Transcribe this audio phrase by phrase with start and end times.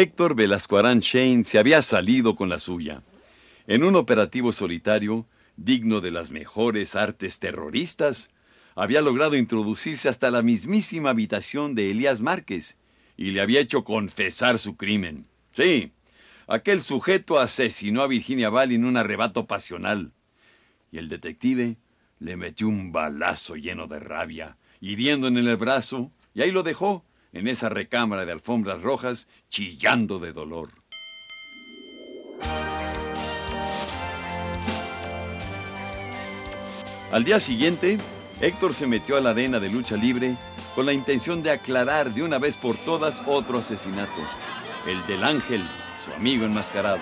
[0.00, 3.02] Héctor Velasco Arán Shane se había salido con la suya.
[3.66, 5.26] En un operativo solitario,
[5.56, 8.30] digno de las mejores artes terroristas,
[8.76, 12.78] había logrado introducirse hasta la mismísima habitación de Elías Márquez
[13.16, 15.26] y le había hecho confesar su crimen.
[15.50, 15.90] Sí,
[16.46, 20.12] aquel sujeto asesinó a Virginia Val en un arrebato pasional.
[20.92, 21.76] Y el detective
[22.20, 27.04] le metió un balazo lleno de rabia, hiriendo en el brazo, y ahí lo dejó,
[27.32, 30.70] en esa recámara de alfombras rojas, chillando de dolor.
[37.10, 37.96] Al día siguiente,
[38.40, 40.36] Héctor se metió a la arena de lucha libre
[40.74, 44.20] con la intención de aclarar de una vez por todas otro asesinato,
[44.86, 45.64] el del ángel,
[46.04, 47.00] su amigo enmascarado.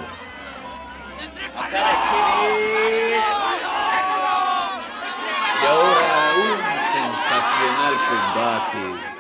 [5.63, 9.16] Y ahora un sensacional combate.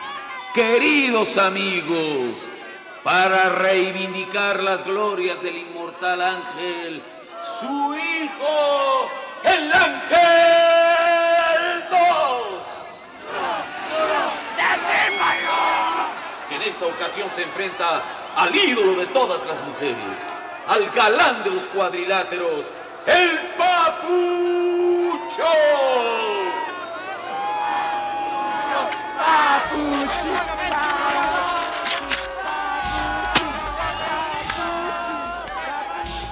[0.56, 2.48] Queridos amigos,
[3.04, 7.02] para reivindicar las glorias del inmortal ángel,
[7.42, 9.10] su hijo,
[9.44, 10.24] el ángel
[11.90, 11.98] 2.
[16.48, 18.02] Que en esta ocasión se enfrenta
[18.34, 20.27] al ídolo de todas las mujeres,
[20.68, 22.72] al galán de los cuadriláteros,
[23.04, 23.55] el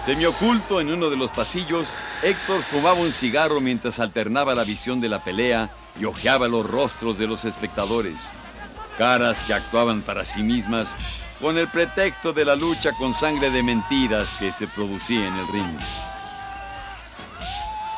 [0.04, 5.08] Semioculto en uno de los pasillos, Héctor fumaba un cigarro mientras alternaba la visión de
[5.08, 8.30] la pelea y hojeaba los rostros de los espectadores.
[8.98, 10.94] Caras que actuaban para sí mismas
[11.40, 15.48] con el pretexto de la lucha con sangre de mentiras que se producía en el
[15.48, 15.78] ring.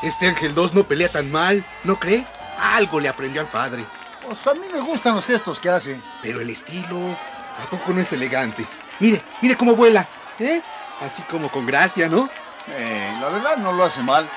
[0.00, 2.24] Este Ángel 2 no pelea tan mal, ¿no cree?
[2.60, 3.84] Algo le aprendió al padre.
[4.24, 6.00] Pues a mí me gustan los gestos que hace.
[6.22, 7.00] Pero el estilo,
[7.60, 8.64] ¿a poco no es elegante?
[9.00, 10.08] Mire, mire cómo vuela,
[10.38, 10.62] ¿eh?
[11.00, 12.28] Así como con gracia, ¿no?
[12.68, 14.28] Eh, la verdad no lo hace mal.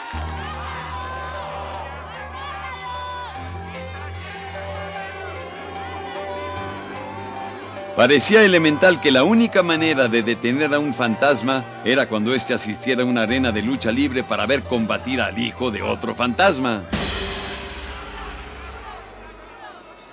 [7.96, 13.03] Parecía elemental que la única manera de detener a un fantasma era cuando éste asistiera
[13.03, 16.84] a una arena de lucha libre para ver combatir al hijo de otro fantasma.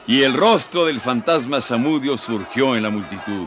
[0.09, 3.47] Y el rostro del fantasma Samudio surgió en la multitud.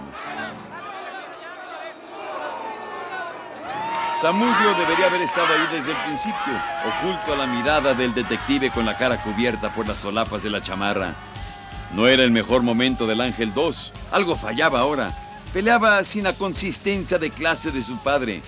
[4.20, 6.54] Samudio debería haber estado ahí desde el principio,
[6.86, 10.60] oculto a la mirada del detective con la cara cubierta por las solapas de la
[10.60, 11.16] chamarra.
[11.94, 13.94] No era el mejor momento del Ángel 2.
[14.12, 15.18] Algo fallaba ahora.
[15.54, 18.42] Peleaba sin la consistencia de clase de su padre.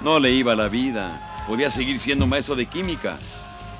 [0.00, 1.44] No le iba la vida.
[1.48, 3.18] Podía seguir siendo maestro de química.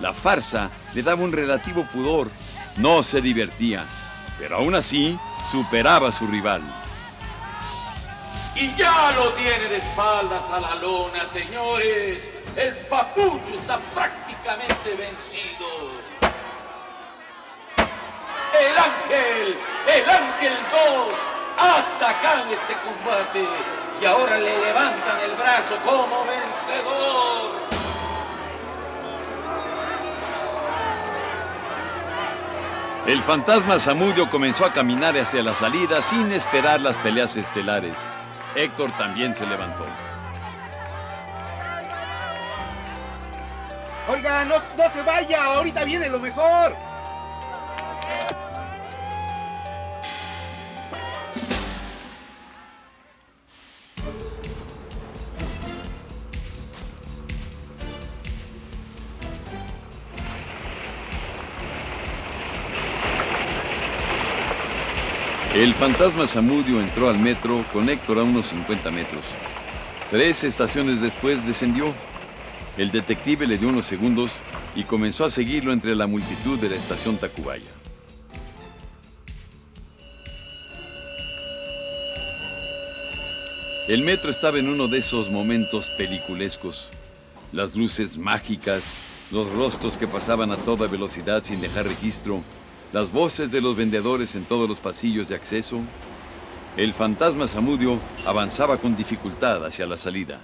[0.00, 2.28] La farsa le daba un relativo pudor.
[2.76, 3.84] No se divertía.
[4.36, 5.16] Pero aún así,
[5.48, 6.62] superaba a su rival.
[8.58, 12.30] Y ya lo tiene de espaldas a la lona, señores.
[12.56, 15.90] El papucho está prácticamente vencido.
[18.58, 19.58] El ángel,
[19.94, 21.16] el ángel 2
[21.58, 23.46] ha sacado este combate
[24.00, 27.52] y ahora le levantan el brazo como vencedor.
[33.06, 38.06] El fantasma Samudio comenzó a caminar hacia la salida sin esperar las peleas estelares.
[38.56, 39.84] Héctor también se levantó.
[44.08, 44.54] Oiga, no,
[44.88, 46.74] se vaya, ahorita viene lo mejor.
[65.56, 69.24] El fantasma Samudio entró al metro con Héctor a unos 50 metros.
[70.10, 71.94] Tres estaciones después descendió.
[72.76, 74.42] El detective le dio unos segundos
[74.74, 77.70] y comenzó a seguirlo entre la multitud de la estación Tacubaya.
[83.88, 86.90] El metro estaba en uno de esos momentos peliculescos.
[87.52, 88.98] Las luces mágicas,
[89.30, 92.42] los rostros que pasaban a toda velocidad sin dejar registro,
[92.92, 95.80] las voces de los vendedores en todos los pasillos de acceso,
[96.76, 100.40] el fantasma Samudio avanzaba con dificultad hacia la salida.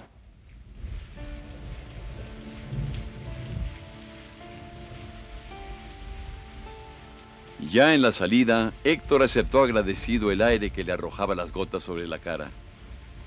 [7.71, 12.07] Ya en la salida, Héctor aceptó agradecido el aire que le arrojaba las gotas sobre
[12.07, 12.51] la cara.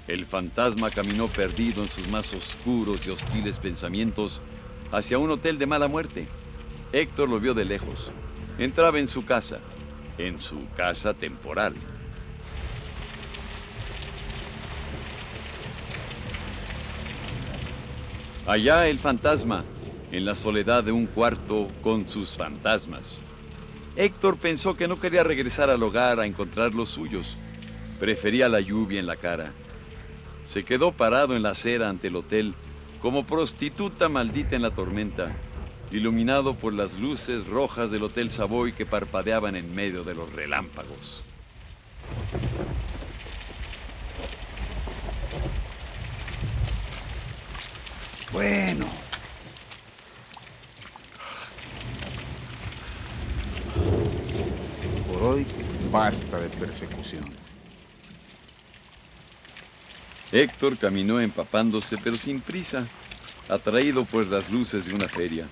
[0.08, 4.42] El fantasma caminó perdido en sus más oscuros y hostiles pensamientos
[4.92, 6.28] hacia un hotel de mala muerte.
[6.92, 8.12] Héctor lo vio de lejos.
[8.58, 9.58] Entraba en su casa,
[10.16, 11.74] en su casa temporal.
[18.46, 19.64] Allá el fantasma,
[20.10, 23.20] en la soledad de un cuarto con sus fantasmas.
[23.96, 27.36] Héctor pensó que no quería regresar al hogar a encontrar los suyos.
[27.98, 29.52] Prefería la lluvia en la cara.
[30.44, 32.54] Se quedó parado en la acera ante el hotel
[33.00, 35.36] como prostituta maldita en la tormenta,
[35.90, 41.24] iluminado por las luces rojas del Hotel Savoy que parpadeaban en medio de los relámpagos.
[48.32, 48.86] Bueno.
[55.08, 55.46] Por hoy
[55.90, 57.30] basta de persecuciones.
[60.32, 62.86] Héctor caminó empapándose pero sin prisa,
[63.48, 65.46] atraído por las luces de una feria.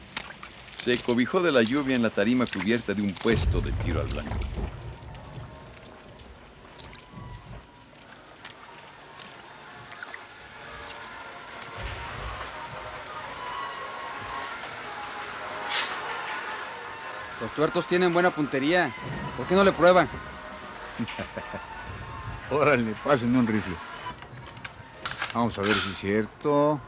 [0.84, 4.06] Se cobijó de la lluvia en la tarima cubierta de un puesto de tiro al
[4.06, 4.36] blanco.
[17.40, 18.94] Los tuertos tienen buena puntería.
[19.38, 20.06] ¿Por qué no le prueban?
[22.50, 23.74] Órale, pásenme un rifle.
[25.32, 26.78] Vamos a ver si es cierto.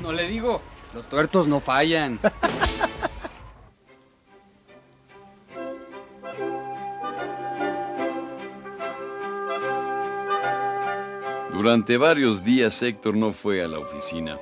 [0.00, 0.62] No le digo,
[0.94, 2.18] los tuertos no fallan.
[11.58, 14.38] Durante varios días Héctor no fue a la oficina.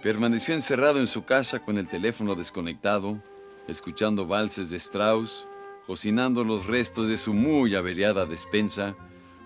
[0.00, 3.20] Permaneció encerrado en su casa con el teléfono desconectado,
[3.66, 5.48] escuchando valses de Strauss,
[5.88, 8.94] cocinando los restos de su muy averiada despensa,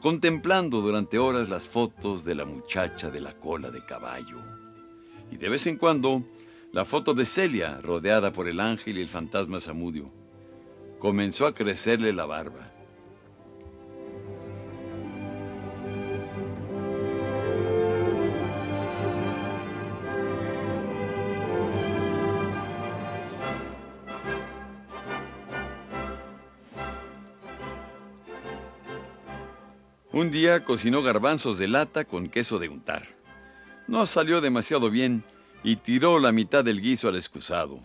[0.02, 4.63] contemplando durante horas las fotos de la muchacha de la cola de caballo.
[5.34, 6.22] Y de vez en cuando,
[6.70, 10.12] la foto de Celia, rodeada por el ángel y el fantasma Samudio.
[11.00, 12.70] Comenzó a crecerle la barba.
[30.12, 33.23] Un día cocinó garbanzos de lata con queso de untar.
[33.86, 35.24] No salió demasiado bien
[35.62, 37.80] y tiró la mitad del guiso al excusado.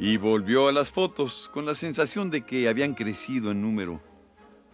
[0.00, 4.00] Y volvió a las fotos con la sensación de que habían crecido en número.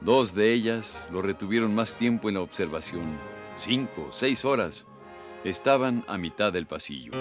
[0.00, 3.18] Dos de ellas lo retuvieron más tiempo en la observación,
[3.56, 4.86] cinco, seis horas.
[5.44, 7.12] Estaban a mitad del pasillo.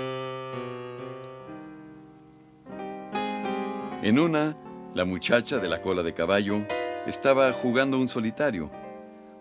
[4.01, 4.55] En una,
[4.95, 6.65] la muchacha de la cola de caballo
[7.05, 8.71] estaba jugando un solitario.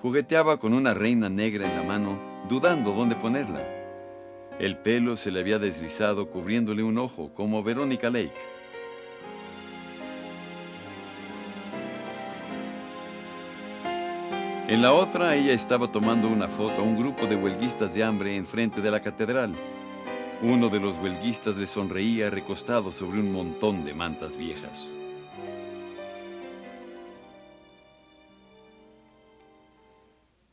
[0.01, 3.65] Jugueteaba con una reina negra en la mano, dudando dónde ponerla.
[4.59, 8.33] El pelo se le había deslizado cubriéndole un ojo, como Verónica Lake.
[14.73, 18.35] En la otra, ella estaba tomando una foto a un grupo de huelguistas de hambre
[18.35, 19.55] enfrente de la catedral.
[20.41, 24.97] Uno de los huelguistas le sonreía recostado sobre un montón de mantas viejas.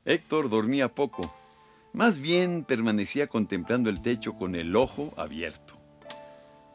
[0.04, 1.34] Héctor dormía poco.
[1.94, 5.76] Más bien permanecía contemplando el techo con el ojo abierto.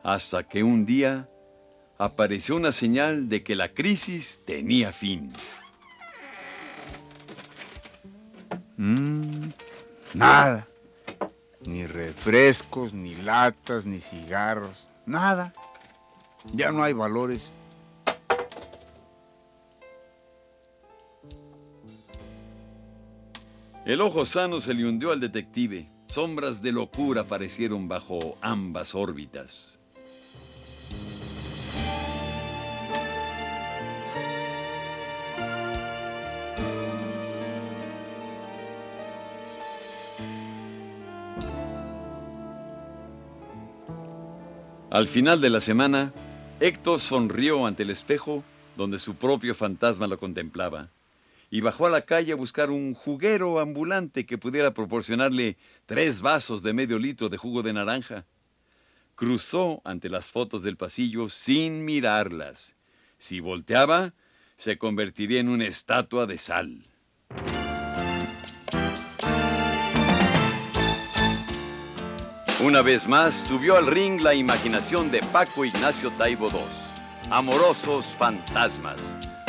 [0.03, 1.29] Hasta que un día
[1.99, 5.31] apareció una señal de que la crisis tenía fin.
[8.76, 9.50] Mm,
[10.14, 10.66] nada.
[11.61, 14.88] Ni refrescos, ni latas, ni cigarros.
[15.07, 15.54] Nada.
[16.52, 17.52] Ya no hay valores.
[23.87, 25.87] El ojo sano se le hundió al detective.
[26.07, 29.78] Sombras de locura aparecieron bajo ambas órbitas.
[44.91, 46.12] Al final de la semana,
[46.61, 48.45] Héctor sonrió ante el espejo
[48.76, 50.91] donde su propio fantasma lo contemplaba
[51.50, 56.62] y bajó a la calle a buscar un juguero ambulante que pudiera proporcionarle tres vasos
[56.62, 58.25] de medio litro de jugo de naranja.
[59.14, 62.76] Cruzó ante las fotos del pasillo sin mirarlas.
[63.19, 64.14] Si volteaba,
[64.57, 66.85] se convertiría en una estatua de sal.
[72.64, 76.61] Una vez más subió al ring la imaginación de Paco Ignacio Taibo II.
[77.28, 78.97] Amorosos fantasmas.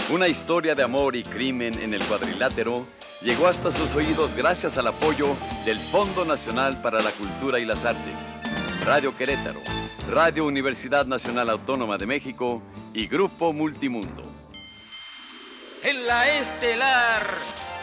[0.10, 2.86] Una historia de amor y crimen en el cuadrilátero
[3.22, 5.29] llegó hasta sus oídos gracias al apoyo
[5.63, 8.17] del Fondo Nacional para la Cultura y las Artes,
[8.84, 9.62] Radio Querétaro,
[10.12, 12.62] Radio Universidad Nacional Autónoma de México
[12.93, 14.24] y Grupo Multimundo.
[15.84, 17.29] En la estelar,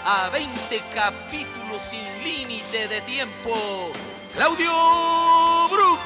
[0.04, 3.92] a 20 capítulos sin límite de tiempo,
[4.34, 6.00] Claudio Brook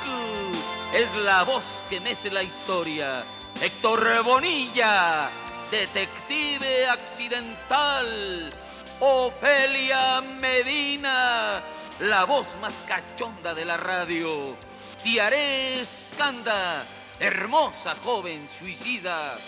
[0.93, 3.25] es la voz que mece la historia.
[3.61, 5.31] Héctor Bonilla,
[5.71, 8.53] detective accidental.
[8.99, 11.63] Ofelia Medina,
[12.01, 14.57] la voz más cachonda de la radio.
[15.05, 16.85] Tiaré Escanda,
[17.21, 19.39] hermosa joven suicida.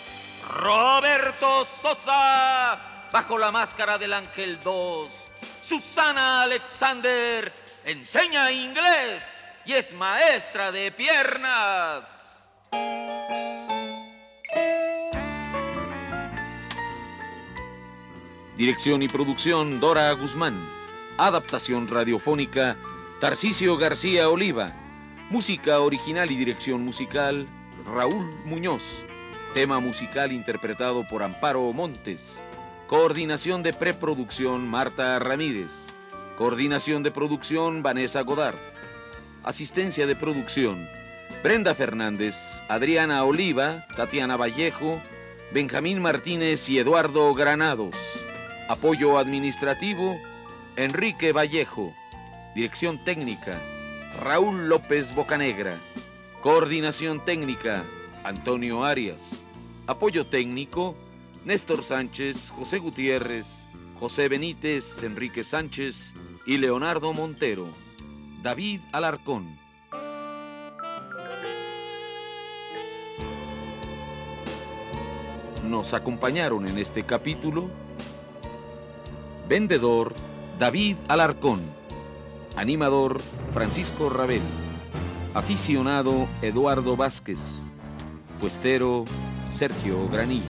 [0.47, 2.79] Roberto Sosa,
[3.11, 5.27] bajo la máscara del Ángel 2.
[5.61, 7.51] Susana Alexander,
[7.85, 12.49] enseña inglés y es maestra de piernas.
[18.57, 20.69] Dirección y producción Dora Guzmán.
[21.17, 22.75] Adaptación radiofónica
[23.19, 24.73] Tarcisio García Oliva.
[25.29, 27.47] Música original y dirección musical
[27.85, 29.05] Raúl Muñoz.
[29.53, 32.43] Tema musical interpretado por Amparo Montes.
[32.87, 35.93] Coordinación de preproducción Marta Ramírez.
[36.39, 38.55] Coordinación de producción Vanessa Godard.
[39.43, 40.87] Asistencia de producción
[41.43, 45.01] Brenda Fernández, Adriana Oliva, Tatiana Vallejo,
[45.51, 47.93] Benjamín Martínez y Eduardo Granados.
[48.69, 50.17] Apoyo administrativo
[50.77, 51.93] Enrique Vallejo.
[52.55, 53.61] Dirección técnica
[54.21, 55.77] Raúl López Bocanegra.
[56.39, 57.83] Coordinación técnica
[58.23, 59.43] Antonio Arias.
[59.87, 60.95] Apoyo técnico
[61.43, 63.65] Néstor Sánchez, José Gutiérrez,
[63.95, 66.15] José Benítez, Enrique Sánchez
[66.49, 67.67] y Leonardo Montero.
[68.41, 69.59] David Alarcón.
[75.63, 77.69] Nos acompañaron en este capítulo
[79.47, 80.15] Vendedor
[80.57, 81.61] David Alarcón,
[82.55, 84.41] Animador Francisco Rabel,
[85.35, 87.75] Aficionado Eduardo Vázquez,
[88.39, 89.05] Puestero
[89.51, 90.48] Sergio Granillo.